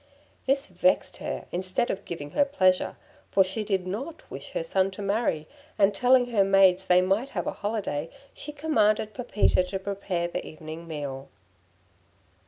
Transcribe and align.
This 0.47 0.65
vexed 0.65 1.17
her 1.17 1.45
instead 1.51 1.91
of 1.91 2.05
giving 2.05 2.31
her 2.31 2.43
pleasure, 2.43 2.97
for 3.29 3.43
she 3.43 3.63
did 3.63 3.85
not 3.85 4.27
wish 4.31 4.53
her 4.53 4.63
son 4.63 4.89
to 4.97 5.01
marry, 5.03 5.47
and 5.77 5.93
telling 5.93 6.31
her 6.31 6.43
maids 6.43 6.87
they 6.87 7.01
might 7.03 7.29
have 7.37 7.45
a 7.45 7.51
holiday, 7.51 8.09
she 8.33 8.51
commanded 8.51 9.13
Pepita 9.13 9.63
to 9.65 9.77
prepare 9.77 10.27
the 10.27 10.43
evening 10.43 10.87
meal. 10.87 11.29